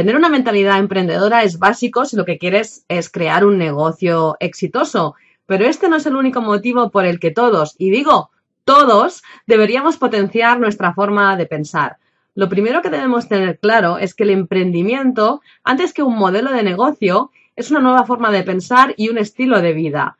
[0.00, 5.14] Tener una mentalidad emprendedora es básico si lo que quieres es crear un negocio exitoso,
[5.44, 8.30] pero este no es el único motivo por el que todos, y digo
[8.64, 11.98] todos, deberíamos potenciar nuestra forma de pensar.
[12.34, 16.62] Lo primero que debemos tener claro es que el emprendimiento, antes que un modelo de
[16.62, 20.16] negocio, es una nueva forma de pensar y un estilo de vida.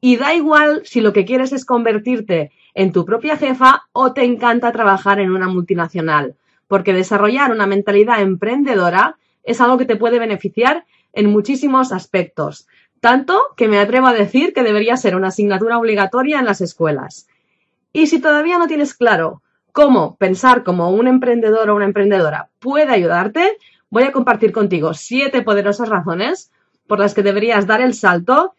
[0.00, 4.22] Y da igual si lo que quieres es convertirte en tu propia jefa o te
[4.22, 6.36] encanta trabajar en una multinacional,
[6.68, 12.66] porque desarrollar una mentalidad emprendedora es algo que te puede beneficiar en muchísimos aspectos,
[13.00, 17.28] tanto que me atrevo a decir que debería ser una asignatura obligatoria en las escuelas.
[17.92, 22.92] Y si todavía no tienes claro cómo pensar como un emprendedor o una emprendedora puede
[22.92, 23.58] ayudarte,
[23.90, 26.50] voy a compartir contigo siete poderosas razones
[26.86, 28.54] por las que deberías dar el salto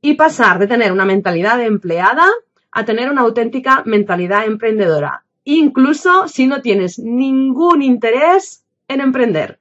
[0.00, 2.28] y pasar de tener una mentalidad empleada
[2.70, 9.58] a tener una auténtica mentalidad emprendedora, incluso si no tienes ningún interés en emprender.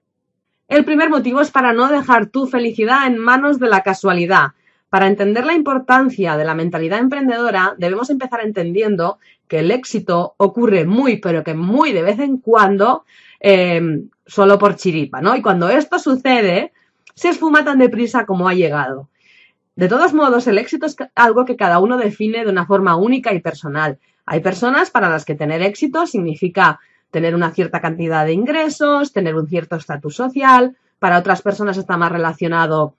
[0.67, 4.53] El primer motivo es para no dejar tu felicidad en manos de la casualidad.
[4.89, 10.85] Para entender la importancia de la mentalidad emprendedora, debemos empezar entendiendo que el éxito ocurre
[10.85, 13.05] muy, pero que muy de vez en cuando,
[13.39, 15.35] eh, solo por chiripa, ¿no?
[15.35, 16.71] Y cuando esto sucede,
[17.13, 19.09] se esfuma tan deprisa como ha llegado.
[19.75, 23.33] De todos modos, el éxito es algo que cada uno define de una forma única
[23.33, 23.99] y personal.
[24.25, 26.79] Hay personas para las que tener éxito significa
[27.11, 31.97] tener una cierta cantidad de ingresos, tener un cierto estatus social, para otras personas está
[31.97, 32.95] más relacionado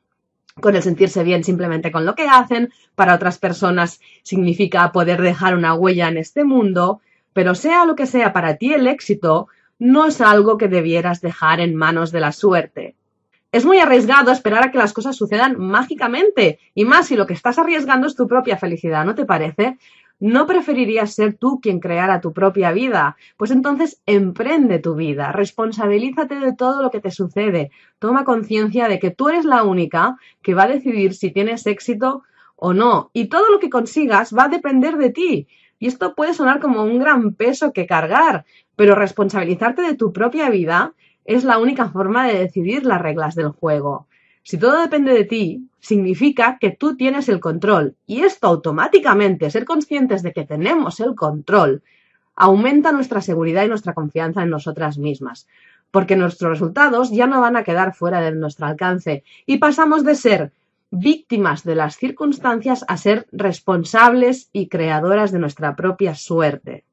[0.60, 5.54] con el sentirse bien simplemente con lo que hacen, para otras personas significa poder dejar
[5.54, 7.00] una huella en este mundo,
[7.32, 11.60] pero sea lo que sea para ti el éxito, no es algo que debieras dejar
[11.60, 12.94] en manos de la suerte.
[13.52, 17.34] Es muy arriesgado esperar a que las cosas sucedan mágicamente, y más si lo que
[17.34, 19.78] estás arriesgando es tu propia felicidad, ¿no te parece?
[20.18, 23.16] ¿No preferirías ser tú quien creara tu propia vida?
[23.36, 28.98] Pues entonces emprende tu vida, responsabilízate de todo lo que te sucede, toma conciencia de
[28.98, 32.22] que tú eres la única que va a decidir si tienes éxito
[32.56, 35.48] o no, y todo lo que consigas va a depender de ti.
[35.78, 40.48] Y esto puede sonar como un gran peso que cargar, pero responsabilizarte de tu propia
[40.48, 40.94] vida
[41.26, 44.06] es la única forma de decidir las reglas del juego.
[44.46, 47.96] Si todo depende de ti, significa que tú tienes el control.
[48.06, 51.82] Y esto automáticamente, ser conscientes de que tenemos el control,
[52.36, 55.48] aumenta nuestra seguridad y nuestra confianza en nosotras mismas.
[55.90, 59.24] Porque nuestros resultados ya no van a quedar fuera de nuestro alcance.
[59.46, 60.52] Y pasamos de ser
[60.92, 66.84] víctimas de las circunstancias a ser responsables y creadoras de nuestra propia suerte.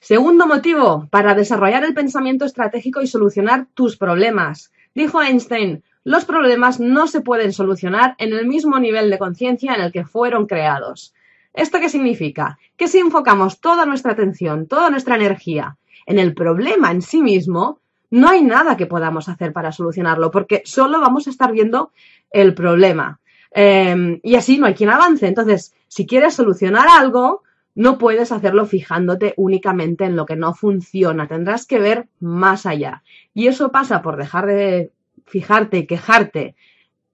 [0.00, 4.72] Segundo motivo, para desarrollar el pensamiento estratégico y solucionar tus problemas.
[4.94, 9.80] Dijo Einstein, los problemas no se pueden solucionar en el mismo nivel de conciencia en
[9.80, 11.14] el que fueron creados.
[11.54, 12.58] ¿Esto qué significa?
[12.76, 15.76] Que si enfocamos toda nuestra atención, toda nuestra energía
[16.06, 20.62] en el problema en sí mismo, no hay nada que podamos hacer para solucionarlo, porque
[20.64, 21.90] solo vamos a estar viendo
[22.30, 23.20] el problema.
[23.50, 25.26] Eh, y así no hay quien avance.
[25.26, 27.42] Entonces, si quieres solucionar algo,
[27.74, 33.02] no puedes hacerlo fijándote únicamente en lo que no funciona, tendrás que ver más allá.
[33.32, 34.92] Y eso pasa por dejar de
[35.26, 36.54] fijarte y quejarte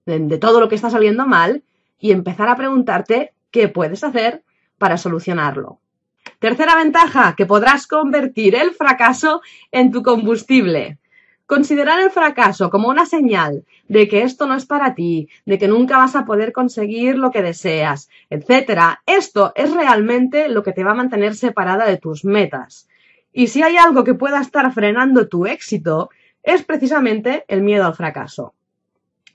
[0.05, 1.63] de, todo lo que está saliendo mal
[1.99, 4.43] y empezar a preguntarte qué puedes hacer
[4.77, 5.79] para solucionarlo.
[6.39, 9.41] Tercera ventaja, que podrás convertir el fracaso
[9.71, 10.97] en tu combustible.
[11.45, 15.67] Considerar el fracaso como una señal de que esto no es para ti, de que
[15.67, 20.83] nunca vas a poder conseguir lo que deseas, etcétera, esto es realmente lo que te
[20.83, 22.87] va a mantener separada de tus metas.
[23.33, 26.09] Y si hay algo que pueda estar frenando tu éxito,
[26.43, 28.53] es precisamente el miedo al fracaso.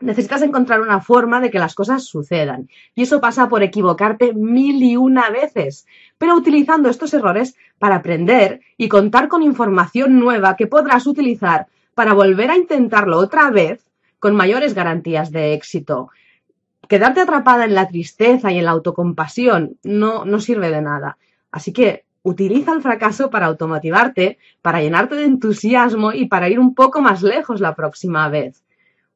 [0.00, 2.69] Necesitas encontrar una forma de que las cosas sucedan.
[2.94, 5.87] Y eso pasa por equivocarte mil y una veces,
[6.19, 12.12] pero utilizando estos errores para aprender y contar con información nueva que podrás utilizar para
[12.12, 13.87] volver a intentarlo otra vez
[14.19, 16.11] con mayores garantías de éxito.
[16.89, 21.16] Quedarte atrapada en la tristeza y en la autocompasión no, no sirve de nada.
[21.50, 26.75] Así que utiliza el fracaso para automotivarte, para llenarte de entusiasmo y para ir un
[26.75, 28.65] poco más lejos la próxima vez.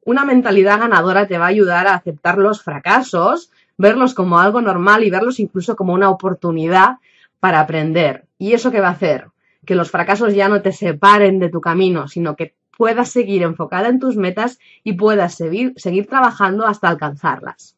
[0.05, 5.03] Una mentalidad ganadora te va a ayudar a aceptar los fracasos, verlos como algo normal
[5.03, 6.99] y verlos incluso como una oportunidad
[7.41, 8.27] para aprender.
[8.37, 9.27] ¿Y eso qué va a hacer?
[9.65, 13.89] Que los fracasos ya no te separen de tu camino, sino que puedas seguir enfocada
[13.89, 17.75] en tus metas y puedas seguir, seguir trabajando hasta alcanzarlas.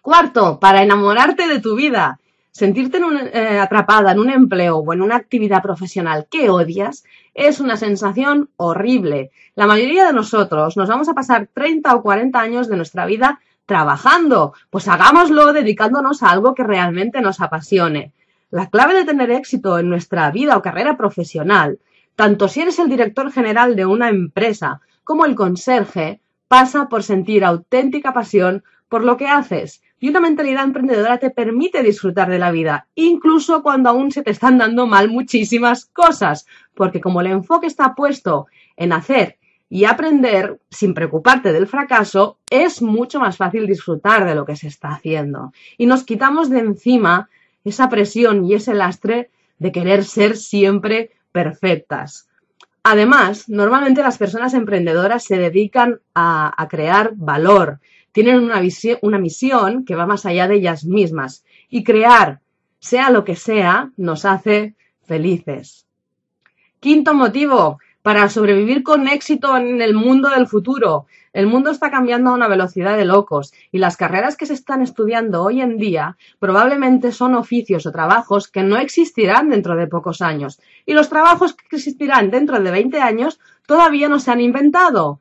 [0.00, 2.18] Cuarto, para enamorarte de tu vida.
[2.58, 7.76] Sentirte eh, atrapada en un empleo o en una actividad profesional que odias es una
[7.76, 9.30] sensación horrible.
[9.54, 13.38] La mayoría de nosotros nos vamos a pasar 30 o 40 años de nuestra vida
[13.64, 14.54] trabajando.
[14.70, 18.12] Pues hagámoslo dedicándonos a algo que realmente nos apasione.
[18.50, 21.78] La clave de tener éxito en nuestra vida o carrera profesional
[22.16, 27.44] tanto si eres el director general de una empresa como el conserje pasa por sentir
[27.44, 29.80] auténtica pasión por lo que haces.
[30.00, 34.30] Y una mentalidad emprendedora te permite disfrutar de la vida, incluso cuando aún se te
[34.30, 38.46] están dando mal muchísimas cosas, porque como el enfoque está puesto
[38.76, 44.46] en hacer y aprender sin preocuparte del fracaso, es mucho más fácil disfrutar de lo
[44.46, 45.52] que se está haciendo.
[45.76, 47.28] Y nos quitamos de encima
[47.64, 52.28] esa presión y ese lastre de querer ser siempre perfectas.
[52.82, 57.80] Además, normalmente las personas emprendedoras se dedican a, crear valor,
[58.12, 58.60] tienen una,
[59.02, 62.40] una misión que va más allá de ellas mismas y crear,
[62.78, 64.74] sea lo que sea, nos hace
[65.04, 65.86] felices.
[66.80, 67.78] Quinto motivo,
[68.08, 71.06] para sobrevivir con éxito en el mundo del futuro.
[71.34, 74.80] El mundo está cambiando a una velocidad de locos y las carreras que se están
[74.80, 80.22] estudiando hoy en día probablemente son oficios o trabajos que no existirán dentro de pocos
[80.22, 85.20] años y los trabajos que existirán dentro de 20 años todavía no se han inventado.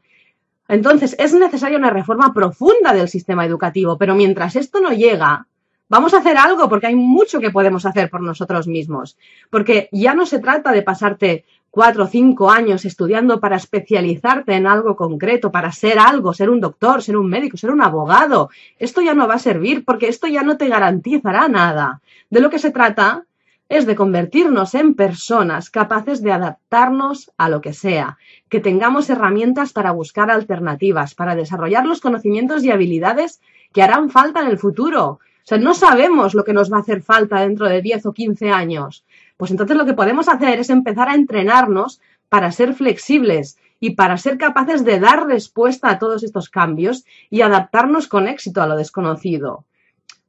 [0.68, 5.48] Entonces, es necesaria una reforma profunda del sistema educativo, pero mientras esto no llega,
[5.90, 9.18] vamos a hacer algo porque hay mucho que podemos hacer por nosotros mismos.
[9.50, 14.66] Porque ya no se trata de pasarte cuatro o cinco años estudiando para especializarte en
[14.66, 18.50] algo concreto, para ser algo, ser un doctor, ser un médico, ser un abogado.
[18.80, 22.02] Esto ya no va a servir porque esto ya no te garantizará nada.
[22.30, 23.27] De lo que se trata
[23.70, 28.18] es de convertirnos en personas capaces de adaptarnos a lo que sea,
[28.50, 33.42] que tengamos herramientas para buscar alternativas, para desarrollar los conocimientos y habilidades
[33.74, 35.06] que harán falta en el futuro.
[35.08, 38.14] O sea, no sabemos lo que nos va a hacer falta dentro de 10 o
[38.14, 39.06] 15 años.
[39.38, 44.18] Pues entonces lo que podemos hacer es empezar a entrenarnos para ser flexibles y para
[44.18, 48.76] ser capaces de dar respuesta a todos estos cambios y adaptarnos con éxito a lo
[48.76, 49.66] desconocido.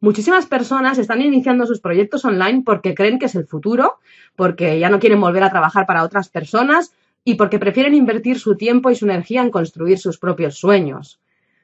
[0.00, 3.98] Muchísimas personas están iniciando sus proyectos online porque creen que es el futuro,
[4.36, 6.92] porque ya no quieren volver a trabajar para otras personas
[7.24, 11.18] y porque prefieren invertir su tiempo y su energía en construir sus propios sueños.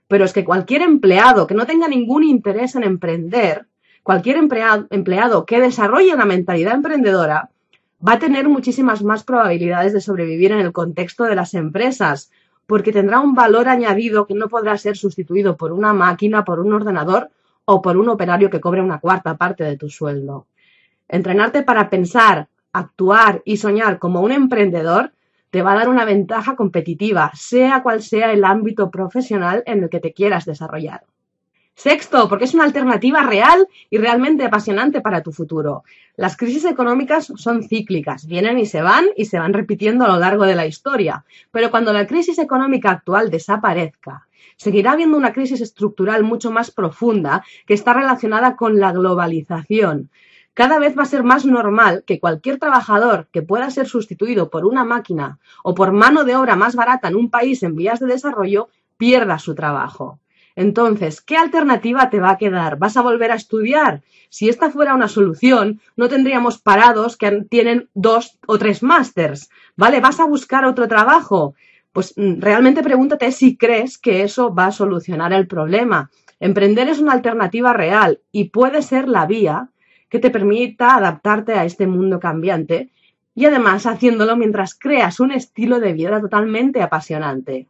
[0.08, 3.66] Pero es que cualquier empleado que no tenga ningún interés en emprender
[4.02, 7.48] cualquier empleado, que desarrolle una mentalidad emprendedora
[8.06, 12.30] va a tener muchísimas más probabilidades de sobrevivir en el contexto de las empresas,
[12.66, 16.74] porque tendrá un valor añadido que no podrá ser sustituido por una máquina, por un
[16.74, 17.30] ordenador
[17.64, 20.46] o por un operario que cobre una cuarta parte de tu sueldo.
[21.08, 25.12] Entrenarte para pensar, actuar y soñar como un emprendedor
[25.50, 29.88] te va a dar una ventaja competitiva, sea cual sea el ámbito profesional en el
[29.88, 31.04] que te quieras desarrollar.
[31.76, 35.82] Sexto, porque es una alternativa real y realmente apasionante para tu futuro.
[36.16, 40.18] Las crisis económicas son cíclicas, vienen y se van y se van repitiendo a lo
[40.18, 41.24] largo de la historia.
[41.50, 47.44] Pero cuando la crisis económica actual desaparezca, seguirá habiendo una crisis estructural mucho más profunda
[47.66, 50.10] que está relacionada con la globalización.
[50.54, 54.64] Cada vez va a ser más normal que cualquier trabajador que pueda ser sustituido por
[54.64, 58.06] una máquina o por mano de obra más barata en un país en vías de
[58.06, 60.20] desarrollo pierda su trabajo.
[60.56, 62.78] Entonces, ¿qué alternativa te va a quedar?
[62.78, 64.02] ¿Vas a volver a estudiar?
[64.28, 70.00] Si esta fuera una solución, no tendríamos parados que tienen dos o tres másters, ¿vale?
[70.00, 71.54] ¿Vas a buscar otro trabajo?
[71.92, 76.10] Pues mm, realmente pregúntate si crees que eso va a solucionar el problema.
[76.38, 79.70] Emprender es una alternativa real y puede ser la vía
[80.08, 82.90] que te permita adaptarte a este mundo cambiante
[83.34, 87.68] y además haciéndolo mientras creas un estilo de vida totalmente apasionante.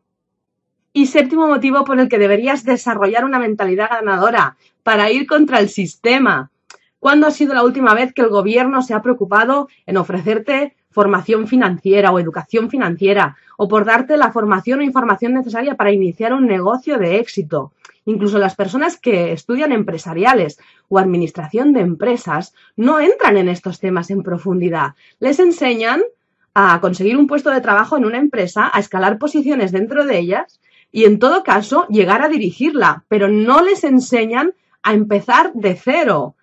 [0.96, 5.68] Y séptimo motivo por el que deberías desarrollar una mentalidad ganadora para ir contra el
[5.68, 6.52] sistema.
[7.00, 11.48] ¿Cuándo ha sido la última vez que el gobierno se ha preocupado en ofrecerte formación
[11.48, 16.46] financiera o educación financiera o por darte la formación o información necesaria para iniciar un
[16.46, 17.72] negocio de éxito?
[18.04, 24.10] Incluso las personas que estudian empresariales o administración de empresas no entran en estos temas
[24.10, 24.94] en profundidad.
[25.18, 26.02] Les enseñan
[26.54, 30.60] a conseguir un puesto de trabajo en una empresa, a escalar posiciones dentro de ellas
[30.94, 36.36] y en todo caso llegar a dirigirla, pero no les enseñan a empezar de cero.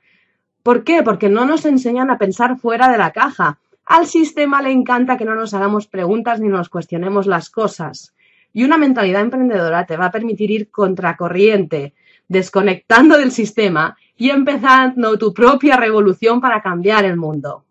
[0.61, 1.03] ¿Por qué?
[1.03, 3.59] Porque no nos enseñan a pensar fuera de la caja.
[3.85, 8.13] Al sistema le encanta que no nos hagamos preguntas ni nos cuestionemos las cosas.
[8.51, 11.93] Y una mentalidad emprendedora te va a permitir ir contracorriente,
[12.27, 17.63] desconectando del sistema y empezando tu propia revolución para cambiar el mundo.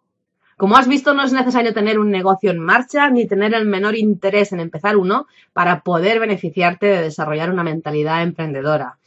[0.61, 3.97] Como has visto, no es necesario tener un negocio en marcha ni tener el menor
[3.97, 8.99] interés en empezar uno para poder beneficiarte de desarrollar una mentalidad emprendedora.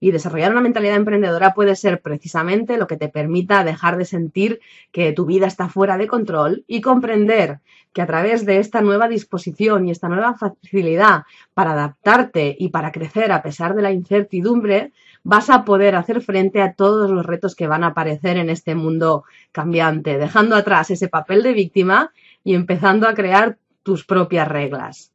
[0.00, 4.60] Y desarrollar una mentalidad emprendedora puede ser precisamente lo que te permita dejar de sentir
[4.92, 7.60] que tu vida está fuera de control y comprender
[7.94, 11.22] que a través de esta nueva disposición y esta nueva facilidad
[11.54, 14.92] para adaptarte y para crecer a pesar de la incertidumbre,
[15.28, 18.74] vas a poder hacer frente a todos los retos que van a aparecer en este
[18.74, 25.12] mundo cambiante, dejando atrás ese papel de víctima y empezando a crear tus propias reglas.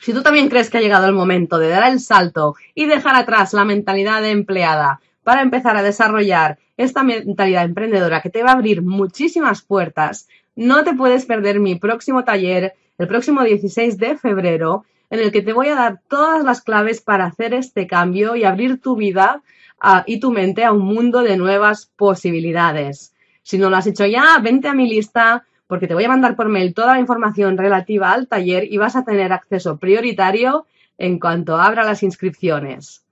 [0.00, 3.16] Si tú también crees que ha llegado el momento de dar el salto y dejar
[3.16, 8.52] atrás la mentalidad de empleada para empezar a desarrollar esta mentalidad emprendedora que te va
[8.52, 14.16] a abrir muchísimas puertas, no te puedes perder mi próximo taller el próximo 16 de
[14.16, 18.34] febrero en el que te voy a dar todas las claves para hacer este cambio
[18.34, 19.42] y abrir tu vida
[19.80, 23.14] ah, y tu mente a un mundo de nuevas posibilidades.
[23.42, 26.34] Si no lo has hecho ya, vente a mi lista porque te voy a mandar
[26.34, 30.66] por mail toda la información relativa al taller y vas a tener acceso prioritario
[30.98, 33.04] en cuanto abra las inscripciones.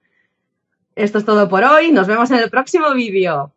[0.96, 3.52] Esto es todo por hoy, nos vemos en el próximo vídeo.